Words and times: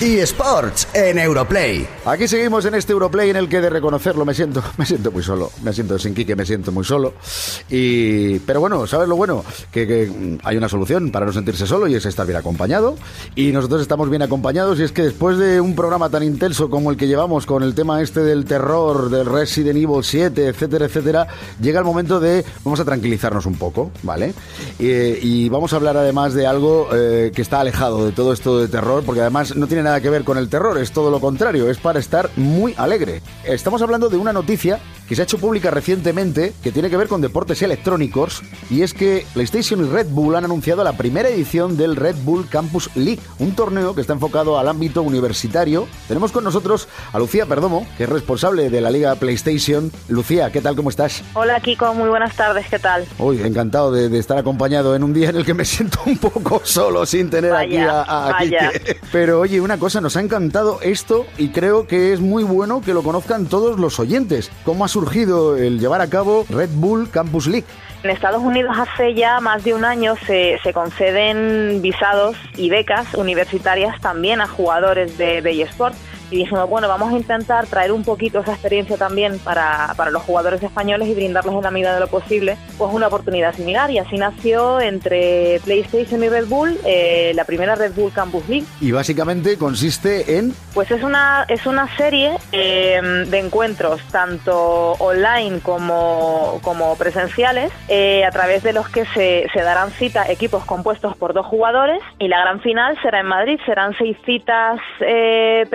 eSports 0.00 0.86
en 0.94 1.18
Europlay. 1.18 1.84
Aquí 2.04 2.28
seguimos 2.28 2.64
en 2.64 2.74
este 2.76 2.92
Europlay 2.92 3.30
en 3.30 3.36
el 3.36 3.48
que 3.48 3.60
de 3.60 3.68
reconocerlo 3.68 4.24
me 4.24 4.32
siento, 4.32 4.62
me 4.76 4.86
siento 4.86 5.10
muy 5.10 5.24
solo, 5.24 5.50
me 5.62 5.72
siento 5.72 5.98
sin 5.98 6.14
Quique, 6.14 6.36
me 6.36 6.46
siento 6.46 6.70
muy 6.70 6.84
solo. 6.84 7.14
Y, 7.68 8.38
pero 8.40 8.60
bueno, 8.60 8.86
¿sabes 8.86 9.08
lo 9.08 9.16
bueno? 9.16 9.44
Que, 9.72 9.88
que, 9.88 10.06
mm, 10.06 10.38
hay 10.44 10.56
una 10.56 10.68
solución 10.68 11.10
para 11.10 11.26
no 11.26 11.32
sentirse 11.32 11.66
solo 11.66 11.88
y 11.88 11.96
es 11.96 12.06
estar 12.06 12.26
bien 12.26 12.38
acompañado. 12.38 12.96
Y 13.34 13.50
nosotros 13.50 13.82
estamos 13.82 14.08
bien 14.08 14.22
acompañados 14.22 14.78
y 14.78 14.84
es 14.84 14.92
que 14.92 15.02
después 15.02 15.36
de 15.36 15.60
un 15.60 15.74
programa 15.74 16.08
tan 16.10 16.22
intenso 16.22 16.70
como 16.70 16.92
el 16.92 16.96
que 16.96 17.08
llevamos 17.08 17.44
con 17.44 17.64
el 17.64 17.74
tema 17.74 18.00
este 18.00 18.20
del 18.20 18.44
terror, 18.44 19.10
del 19.10 19.26
Resident 19.26 19.78
Evil 19.78 20.04
7, 20.04 20.46
etcétera, 20.46 20.86
etcétera, 20.86 21.26
llega 21.60 21.80
el 21.80 21.84
momento 21.84 22.20
de, 22.20 22.44
vamos 22.62 22.78
a 22.78 22.84
tranquilizarnos 22.84 23.46
un 23.46 23.56
poco, 23.56 23.90
¿vale? 24.04 24.32
Y, 24.78 24.86
y 24.86 25.48
vamos 25.48 25.72
a 25.72 25.76
hablar 25.76 25.96
además 25.96 26.34
de 26.34 26.46
algo 26.46 26.88
eh, 26.92 27.32
que 27.34 27.42
está 27.42 27.60
alejado 27.60 28.06
de 28.06 28.12
todo 28.12 28.32
esto 28.32 28.60
de 28.60 28.68
terror, 28.68 29.02
porque 29.04 29.22
además 29.22 29.56
no 29.56 29.66
tiene 29.66 29.87
nada 29.88 30.00
que 30.02 30.10
ver 30.10 30.24
con 30.24 30.36
el 30.36 30.50
terror, 30.50 30.76
es 30.76 30.92
todo 30.92 31.10
lo 31.10 31.18
contrario, 31.18 31.70
es 31.70 31.78
para 31.78 31.98
estar 31.98 32.28
muy 32.36 32.74
alegre. 32.76 33.22
Estamos 33.44 33.80
hablando 33.80 34.10
de 34.10 34.18
una 34.18 34.34
noticia 34.34 34.80
que 35.08 35.14
se 35.16 35.22
ha 35.22 35.24
hecho 35.24 35.38
pública 35.38 35.70
recientemente 35.70 36.52
que 36.62 36.70
tiene 36.70 36.90
que 36.90 36.96
ver 36.96 37.08
con 37.08 37.20
deportes 37.20 37.62
electrónicos 37.62 38.42
y 38.70 38.82
es 38.82 38.92
que 38.92 39.24
PlayStation 39.32 39.80
y 39.84 39.88
Red 39.88 40.08
Bull 40.08 40.36
han 40.36 40.44
anunciado 40.44 40.84
la 40.84 40.96
primera 40.96 41.28
edición 41.28 41.76
del 41.76 41.96
Red 41.96 42.16
Bull 42.24 42.48
Campus 42.48 42.90
League, 42.94 43.20
un 43.38 43.52
torneo 43.54 43.94
que 43.94 44.02
está 44.02 44.12
enfocado 44.12 44.58
al 44.58 44.68
ámbito 44.68 45.02
universitario. 45.02 45.88
Tenemos 46.08 46.32
con 46.32 46.44
nosotros 46.44 46.88
a 47.12 47.18
Lucía 47.18 47.46
Perdomo, 47.46 47.86
que 47.96 48.04
es 48.04 48.08
responsable 48.08 48.68
de 48.70 48.80
la 48.80 48.90
liga 48.90 49.14
PlayStation. 49.14 49.90
Lucía, 50.08 50.52
¿qué 50.52 50.60
tal? 50.60 50.76
¿Cómo 50.76 50.90
estás? 50.90 51.22
Hola 51.34 51.60
Kiko, 51.60 51.94
muy 51.94 52.08
buenas 52.10 52.36
tardes, 52.36 52.66
¿qué 52.68 52.78
tal? 52.78 53.06
Uy, 53.18 53.40
encantado 53.42 53.90
de, 53.90 54.08
de 54.08 54.18
estar 54.18 54.36
acompañado 54.36 54.94
en 54.94 55.02
un 55.04 55.14
día 55.14 55.30
en 55.30 55.36
el 55.36 55.46
que 55.46 55.54
me 55.54 55.64
siento 55.64 56.00
un 56.04 56.18
poco 56.18 56.60
solo 56.64 57.06
sin 57.06 57.30
tener 57.30 57.52
Vaya, 57.52 57.66
aquí 57.66 57.76
a, 57.78 58.02
a 58.02 58.32
vaya. 58.32 58.70
Quique. 58.72 59.00
Pero 59.10 59.40
oye, 59.40 59.60
una 59.60 59.78
cosa, 59.78 60.00
nos 60.00 60.16
ha 60.16 60.20
encantado 60.20 60.80
esto 60.82 61.26
y 61.38 61.48
creo 61.48 61.86
que 61.86 62.12
es 62.12 62.20
muy 62.20 62.44
bueno 62.44 62.82
que 62.82 62.92
lo 62.92 63.02
conozcan 63.02 63.46
todos 63.46 63.78
los 63.78 63.98
oyentes. 63.98 64.50
¿Cómo 64.64 64.84
ha 64.84 64.88
surgido 64.98 65.56
el 65.56 65.78
llevar 65.78 66.00
a 66.00 66.08
cabo 66.08 66.44
Red 66.48 66.70
Bull 66.74 67.08
Campus 67.08 67.46
League? 67.46 67.66
En 68.02 68.10
Estados 68.10 68.42
Unidos 68.42 68.76
hace 68.76 69.14
ya 69.14 69.38
más 69.38 69.62
de 69.62 69.74
un 69.74 69.84
año 69.84 70.14
se, 70.26 70.58
se 70.62 70.72
conceden 70.72 71.80
visados 71.82 72.36
y 72.56 72.68
becas 72.68 73.14
universitarias 73.14 74.00
también 74.00 74.40
a 74.40 74.48
jugadores 74.48 75.16
de, 75.16 75.40
de. 75.40 75.68
Y 76.30 76.36
dijimos, 76.36 76.68
bueno, 76.68 76.88
vamos 76.88 77.12
a 77.12 77.16
intentar 77.16 77.66
traer 77.66 77.92
un 77.92 78.04
poquito 78.04 78.40
esa 78.40 78.52
experiencia 78.52 78.96
también 78.96 79.38
para, 79.38 79.94
para 79.96 80.10
los 80.10 80.22
jugadores 80.22 80.62
españoles 80.62 81.08
y 81.08 81.14
brindarles 81.14 81.54
en 81.54 81.62
la 81.62 81.70
medida 81.70 81.94
de 81.94 82.00
lo 82.00 82.08
posible 82.08 82.56
pues 82.76 82.92
una 82.92 83.06
oportunidad 83.08 83.54
similar. 83.54 83.90
Y 83.90 83.98
así 83.98 84.16
nació 84.16 84.80
entre 84.80 85.60
PlayStation 85.64 86.22
y 86.22 86.28
Red 86.28 86.46
Bull 86.46 86.78
eh, 86.84 87.32
la 87.34 87.44
primera 87.44 87.74
Red 87.74 87.92
Bull 87.94 88.12
Campus 88.12 88.48
League. 88.48 88.66
Y 88.80 88.92
básicamente 88.92 89.56
consiste 89.56 90.38
en... 90.38 90.54
Pues 90.74 90.90
es 90.90 91.02
una, 91.02 91.44
es 91.48 91.66
una 91.66 91.94
serie 91.96 92.36
eh, 92.52 93.00
de 93.26 93.38
encuentros, 93.38 94.00
tanto 94.12 94.92
online 94.92 95.60
como, 95.60 96.60
como 96.62 96.96
presenciales, 96.96 97.72
eh, 97.88 98.24
a 98.24 98.30
través 98.30 98.62
de 98.62 98.72
los 98.72 98.88
que 98.88 99.04
se, 99.06 99.48
se 99.52 99.62
darán 99.62 99.90
cita 99.92 100.30
equipos 100.30 100.64
compuestos 100.64 101.16
por 101.16 101.34
dos 101.34 101.46
jugadores 101.46 102.00
y 102.18 102.28
la 102.28 102.40
gran 102.40 102.60
final 102.60 102.96
será 103.02 103.20
en 103.20 103.26
Madrid. 103.26 103.58
Serán 103.66 103.96
seis 103.98 104.16
citas 104.24 104.80
eh, 105.00 105.66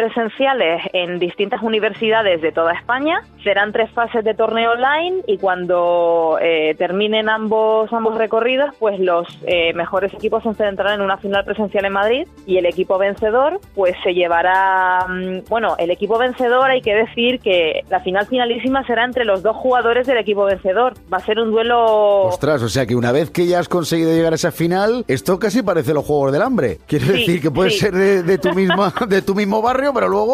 presenciales 0.43 0.81
en 0.93 1.19
distintas 1.19 1.61
universidades 1.61 2.41
de 2.41 2.51
toda 2.51 2.73
España. 2.73 3.21
Serán 3.43 3.71
tres 3.71 3.89
fases 3.91 4.23
de 4.23 4.33
torneo 4.33 4.71
online 4.71 5.21
y 5.27 5.37
cuando 5.37 6.37
eh, 6.41 6.75
terminen 6.77 7.29
ambos, 7.29 7.91
ambos 7.93 8.17
recorridos, 8.17 8.73
pues 8.79 8.99
los 8.99 9.27
eh, 9.45 9.73
mejores 9.73 10.13
equipos 10.13 10.43
se 10.43 10.49
enfrentarán 10.49 10.95
en 10.95 11.01
una 11.01 11.17
final 11.17 11.43
presencial 11.45 11.85
en 11.85 11.93
Madrid 11.93 12.27
y 12.45 12.57
el 12.57 12.65
equipo 12.65 12.97
vencedor 12.97 13.59
pues 13.75 13.95
se 14.03 14.13
llevará, 14.13 15.05
mm, 15.07 15.49
bueno, 15.49 15.75
el 15.77 15.91
equipo 15.91 16.17
vencedor 16.17 16.69
hay 16.69 16.81
que 16.81 16.95
decir 16.95 17.39
que 17.39 17.81
la 17.89 17.99
final 17.99 18.27
finalísima 18.27 18.85
será 18.85 19.03
entre 19.05 19.25
los 19.25 19.43
dos 19.43 19.55
jugadores 19.57 20.07
del 20.07 20.17
equipo 20.17 20.45
vencedor. 20.45 20.93
Va 21.11 21.17
a 21.17 21.21
ser 21.25 21.39
un 21.39 21.51
duelo... 21.51 22.23
Ostras, 22.25 22.61
o 22.61 22.69
sea 22.69 22.85
que 22.85 22.95
una 22.95 23.11
vez 23.11 23.29
que 23.31 23.45
ya 23.47 23.59
has 23.59 23.69
conseguido 23.69 24.11
llegar 24.13 24.33
a 24.33 24.35
esa 24.35 24.51
final, 24.51 25.05
esto 25.07 25.39
casi 25.39 25.61
parece 25.63 25.93
los 25.93 26.05
Juegos 26.05 26.31
del 26.31 26.41
Hambre. 26.41 26.79
Quiere 26.87 27.05
Sí, 27.05 27.11
decir 27.13 27.41
que 27.41 27.51
puede 27.51 27.69
sí. 27.71 27.79
ser 27.79 27.93
de, 27.93 28.23
de 28.23 28.37
tu 28.37 28.53
misma, 28.53 28.93
de 29.07 29.21
tu 29.21 29.35
mismo 29.35 29.61
barrio, 29.61 29.93
pero 29.93 30.07
luego 30.07 30.32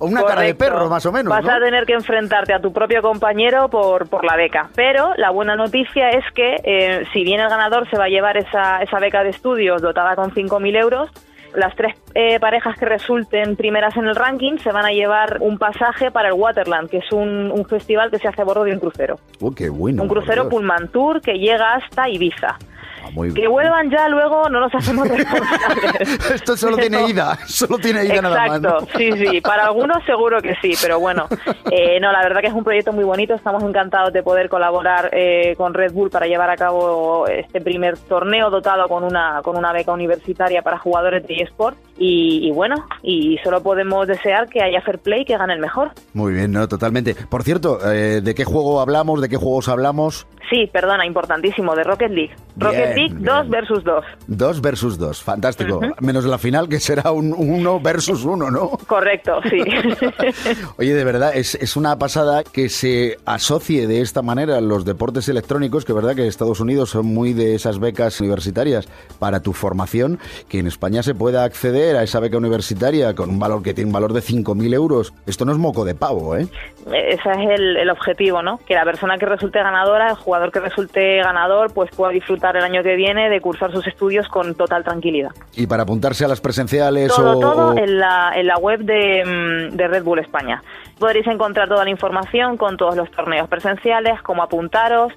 una 0.00 0.22
cara 0.24 0.42
de 0.42 0.54
perro, 0.54 0.88
más 0.88 1.04
o 1.06 1.12
menos. 1.12 1.30
Vas 1.30 1.44
¿no? 1.44 1.52
a 1.52 1.60
tener 1.60 1.84
que 1.84 1.94
enfrentarte 1.94 2.52
a 2.54 2.60
tu 2.60 2.72
propio 2.72 3.02
compañero 3.02 3.68
por, 3.68 4.08
por 4.08 4.24
la 4.24 4.36
beca. 4.36 4.70
Pero 4.74 5.14
la 5.16 5.30
buena 5.30 5.56
noticia 5.56 6.10
es 6.10 6.24
que, 6.34 6.56
eh, 6.64 7.04
si 7.12 7.24
bien 7.24 7.40
el 7.40 7.48
ganador 7.48 7.88
se 7.90 7.96
va 7.96 8.04
a 8.04 8.08
llevar 8.08 8.36
esa, 8.36 8.82
esa 8.82 8.98
beca 8.98 9.22
de 9.22 9.30
estudios 9.30 9.82
dotada 9.82 10.16
con 10.16 10.30
5.000 10.32 10.76
euros, 10.76 11.10
las 11.54 11.74
tres 11.74 11.94
eh, 12.14 12.38
parejas 12.38 12.78
que 12.78 12.84
resulten 12.84 13.56
primeras 13.56 13.96
en 13.96 14.06
el 14.06 14.14
ranking 14.14 14.58
se 14.58 14.72
van 14.72 14.84
a 14.84 14.90
llevar 14.90 15.38
un 15.40 15.58
pasaje 15.58 16.10
para 16.10 16.28
el 16.28 16.34
Waterland, 16.34 16.90
que 16.90 16.98
es 16.98 17.12
un, 17.12 17.50
un 17.50 17.64
festival 17.64 18.10
que 18.10 18.18
se 18.18 18.28
hace 18.28 18.42
a 18.42 18.44
bordo 18.44 18.64
de 18.64 18.72
un 18.72 18.78
crucero. 18.78 19.18
Uy, 19.40 19.54
qué 19.54 19.68
bueno. 19.68 20.02
un 20.02 20.08
crucero 20.08 20.48
Tour 20.92 21.20
que 21.20 21.34
llega 21.34 21.74
hasta 21.74 22.08
Ibiza. 22.08 22.58
Ah, 23.06 23.10
muy 23.12 23.32
Que 23.32 23.46
vuelvan 23.48 23.90
ya 23.90 24.08
luego, 24.08 24.48
no 24.48 24.60
nos 24.60 24.74
hacemos 24.74 25.08
responsables. 25.08 26.30
Esto 26.30 26.56
solo 26.56 26.76
tiene 26.76 27.08
ida, 27.08 27.38
solo 27.46 27.78
tiene 27.78 28.04
ida 28.04 28.22
nada 28.22 28.36
más. 28.36 28.56
Exacto, 28.56 28.80
¿no? 28.80 28.98
sí, 28.98 29.12
sí, 29.12 29.40
para 29.40 29.66
algunos 29.66 30.04
seguro 30.04 30.40
que 30.40 30.54
sí, 30.60 30.72
pero 30.80 30.98
bueno, 30.98 31.26
eh, 31.70 32.00
no, 32.00 32.12
la 32.12 32.22
verdad 32.22 32.40
que 32.40 32.48
es 32.48 32.52
un 32.52 32.64
proyecto 32.64 32.92
muy 32.92 33.04
bonito, 33.04 33.34
estamos 33.34 33.62
encantados 33.62 34.12
de 34.12 34.22
poder 34.22 34.48
colaborar 34.48 35.10
eh, 35.12 35.54
con 35.56 35.74
Red 35.74 35.92
Bull 35.92 36.10
para 36.10 36.26
llevar 36.26 36.50
a 36.50 36.56
cabo 36.56 37.26
este 37.26 37.60
primer 37.60 37.98
torneo 37.98 38.50
dotado 38.50 38.88
con 38.88 39.04
una, 39.04 39.40
con 39.42 39.56
una 39.56 39.72
beca 39.72 39.92
universitaria 39.92 40.62
para 40.62 40.78
jugadores 40.78 41.26
de 41.26 41.34
eSport 41.42 41.76
y, 41.98 42.46
y 42.46 42.50
bueno, 42.50 42.76
y 43.02 43.38
solo 43.42 43.62
podemos 43.62 44.06
desear 44.06 44.48
que 44.48 44.62
haya 44.62 44.80
fair 44.82 44.98
play, 44.98 45.24
que 45.24 45.36
gane 45.36 45.54
el 45.54 45.60
mejor. 45.60 45.92
Muy 46.14 46.32
bien, 46.32 46.52
no, 46.52 46.68
totalmente. 46.68 47.14
Por 47.14 47.42
cierto, 47.42 47.78
eh, 47.90 48.20
¿de 48.22 48.34
qué 48.34 48.44
juego 48.44 48.80
hablamos? 48.80 49.20
¿De 49.20 49.28
qué 49.28 49.36
juegos 49.36 49.68
hablamos? 49.68 50.26
Sí, 50.50 50.68
perdona, 50.72 51.04
importantísimo, 51.04 51.74
de 51.74 51.82
Rocket 51.82 52.10
League. 52.10 52.32
Rocket 52.56 52.94
League 52.94 53.14
bien. 53.14 53.24
2 53.24 53.48
versus 53.48 53.82
2. 53.82 54.04
Dos 54.28 54.60
versus 54.60 54.96
dos, 54.96 55.22
fantástico. 55.22 55.80
Menos 56.00 56.24
la 56.24 56.38
final 56.38 56.68
que 56.68 56.78
será 56.78 57.10
un 57.10 57.34
uno 57.36 57.80
versus 57.80 58.24
uno, 58.24 58.48
¿no? 58.50 58.70
Correcto, 58.86 59.40
sí. 59.50 59.58
Oye, 60.78 60.94
de 60.94 61.04
verdad, 61.04 61.32
es, 61.34 61.56
es 61.56 61.76
una 61.76 61.98
pasada 61.98 62.44
que 62.44 62.68
se 62.68 63.18
asocie 63.24 63.88
de 63.88 64.00
esta 64.00 64.22
manera 64.22 64.60
los 64.60 64.84
deportes 64.84 65.28
electrónicos, 65.28 65.84
que 65.84 65.92
verdad 65.92 66.14
que 66.14 66.28
Estados 66.28 66.60
Unidos 66.60 66.90
son 66.90 67.06
muy 67.06 67.32
de 67.32 67.56
esas 67.56 67.80
becas 67.80 68.20
universitarias 68.20 68.88
para 69.18 69.40
tu 69.40 69.52
formación, 69.52 70.20
que 70.48 70.60
en 70.60 70.68
España 70.68 71.02
se 71.02 71.14
pueda 71.14 71.42
acceder 71.42 71.85
a 71.94 72.02
esa 72.02 72.18
beca 72.20 72.38
universitaria 72.38 73.14
con 73.14 73.28
un 73.28 73.38
valor 73.38 73.62
que 73.62 73.74
tiene 73.74 73.88
un 73.88 73.92
valor 73.92 74.12
de 74.14 74.20
5.000 74.20 74.72
euros. 74.74 75.12
Esto 75.26 75.44
no 75.44 75.52
es 75.52 75.58
moco 75.58 75.84
de 75.84 75.94
pavo, 75.94 76.36
¿eh? 76.36 76.48
Ese 76.86 77.30
es 77.30 77.50
el, 77.60 77.76
el 77.76 77.90
objetivo, 77.90 78.42
¿no? 78.42 78.58
Que 78.66 78.74
la 78.74 78.84
persona 78.84 79.18
que 79.18 79.26
resulte 79.26 79.58
ganadora, 79.58 80.08
el 80.10 80.16
jugador 80.16 80.50
que 80.50 80.60
resulte 80.60 81.16
ganador, 81.18 81.72
pues 81.74 81.90
pueda 81.94 82.12
disfrutar 82.12 82.56
el 82.56 82.64
año 82.64 82.82
que 82.82 82.96
viene 82.96 83.28
de 83.28 83.40
cursar 83.40 83.70
sus 83.72 83.86
estudios 83.86 84.26
con 84.28 84.54
total 84.54 84.82
tranquilidad. 84.84 85.30
Y 85.54 85.66
para 85.66 85.82
apuntarse 85.82 86.24
a 86.24 86.28
las 86.28 86.40
presenciales 86.40 87.14
Todo, 87.14 87.36
o... 87.36 87.40
todo 87.40 87.68
o- 87.74 87.78
en 87.78 87.98
la, 87.98 88.32
en 88.34 88.46
la 88.46 88.56
web 88.56 88.80
de, 88.80 89.68
mm, 89.72 89.76
de 89.76 89.88
Red 89.88 90.02
Bull 90.04 90.20
España. 90.20 90.62
Podréis 90.98 91.26
encontrar 91.26 91.68
toda 91.68 91.84
la 91.84 91.90
información 91.90 92.56
con 92.56 92.76
todos 92.78 92.96
los 92.96 93.10
torneos 93.10 93.48
presenciales, 93.48 94.22
cómo 94.22 94.42
apuntaros. 94.42 95.12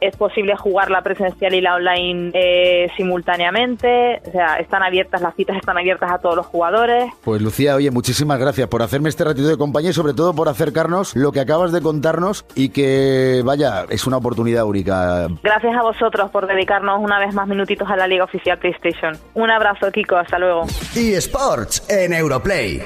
Es 0.00 0.16
posible 0.16 0.56
jugar 0.56 0.90
la 0.90 1.02
presencial 1.02 1.54
y 1.54 1.60
la 1.60 1.74
online 1.74 2.30
eh, 2.34 2.90
simultáneamente. 2.96 4.20
O 4.26 4.30
sea, 4.30 4.56
están 4.56 4.82
abiertas, 4.82 5.20
las 5.20 5.34
citas 5.34 5.56
están 5.56 5.78
abiertas 5.78 6.10
a 6.10 6.18
todos 6.18 6.36
los 6.36 6.46
jugadores. 6.46 7.12
Pues 7.24 7.42
Lucía, 7.42 7.74
oye, 7.76 7.90
muchísimas 7.90 8.38
gracias 8.38 8.68
por 8.68 8.82
hacerme 8.82 9.08
este 9.08 9.24
ratito 9.24 9.48
de 9.48 9.56
compañía 9.56 9.90
y 9.90 9.94
sobre 9.94 10.14
todo 10.14 10.34
por 10.34 10.48
acercarnos 10.48 11.16
lo 11.16 11.32
que 11.32 11.40
acabas 11.40 11.72
de 11.72 11.80
contarnos 11.80 12.44
y 12.54 12.70
que, 12.70 13.42
vaya, 13.44 13.84
es 13.88 14.06
una 14.06 14.18
oportunidad 14.18 14.64
única. 14.64 15.28
Gracias 15.42 15.74
a 15.76 15.82
vosotros 15.82 16.30
por 16.30 16.46
dedicarnos 16.46 17.00
una 17.00 17.18
vez 17.18 17.34
más 17.34 17.48
minutitos 17.48 17.88
a 17.90 17.96
la 17.96 18.06
Liga 18.06 18.24
Oficial 18.24 18.58
PlayStation. 18.58 19.16
Un 19.34 19.50
abrazo, 19.50 19.90
Kiko. 19.90 20.16
Hasta 20.16 20.38
luego. 20.38 20.66
eSports 20.94 21.88
en 21.88 22.12
Europlay. 22.12 22.80